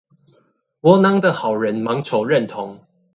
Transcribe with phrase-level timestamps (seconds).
[0.81, 2.79] 窩囊的好人忙求認同